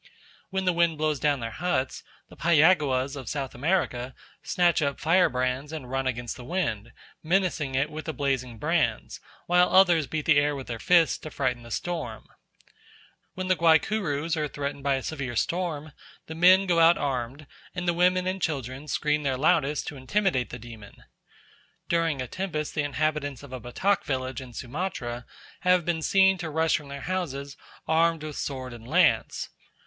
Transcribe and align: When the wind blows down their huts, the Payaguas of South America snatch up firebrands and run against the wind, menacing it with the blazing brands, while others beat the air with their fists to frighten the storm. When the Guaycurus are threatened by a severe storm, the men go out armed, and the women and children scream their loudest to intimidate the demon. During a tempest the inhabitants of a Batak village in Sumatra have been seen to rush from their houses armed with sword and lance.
When 0.49 0.65
the 0.65 0.73
wind 0.73 0.97
blows 0.97 1.19
down 1.19 1.41
their 1.41 1.51
huts, 1.51 2.01
the 2.27 2.35
Payaguas 2.35 3.15
of 3.15 3.29
South 3.29 3.53
America 3.53 4.15
snatch 4.41 4.81
up 4.81 4.99
firebrands 4.99 5.71
and 5.71 5.91
run 5.91 6.07
against 6.07 6.35
the 6.37 6.43
wind, 6.43 6.91
menacing 7.21 7.75
it 7.75 7.91
with 7.91 8.05
the 8.05 8.11
blazing 8.13 8.57
brands, 8.57 9.19
while 9.45 9.69
others 9.69 10.07
beat 10.07 10.25
the 10.25 10.39
air 10.39 10.55
with 10.55 10.65
their 10.65 10.79
fists 10.79 11.19
to 11.19 11.29
frighten 11.29 11.61
the 11.61 11.69
storm. 11.69 12.25
When 13.35 13.47
the 13.47 13.55
Guaycurus 13.55 14.35
are 14.35 14.47
threatened 14.47 14.81
by 14.81 14.95
a 14.95 15.03
severe 15.03 15.35
storm, 15.35 15.91
the 16.25 16.33
men 16.33 16.65
go 16.65 16.79
out 16.79 16.97
armed, 16.97 17.45
and 17.75 17.87
the 17.87 17.93
women 17.93 18.25
and 18.25 18.41
children 18.41 18.87
scream 18.87 19.21
their 19.21 19.37
loudest 19.37 19.85
to 19.89 19.97
intimidate 19.97 20.49
the 20.49 20.57
demon. 20.57 20.95
During 21.89 22.23
a 22.23 22.27
tempest 22.27 22.73
the 22.73 22.81
inhabitants 22.81 23.43
of 23.43 23.53
a 23.53 23.59
Batak 23.61 24.03
village 24.03 24.41
in 24.41 24.53
Sumatra 24.53 25.27
have 25.59 25.85
been 25.85 26.01
seen 26.01 26.39
to 26.39 26.49
rush 26.49 26.75
from 26.77 26.87
their 26.87 27.01
houses 27.01 27.55
armed 27.87 28.23
with 28.23 28.35
sword 28.35 28.73
and 28.73 28.87
lance. 28.87 29.49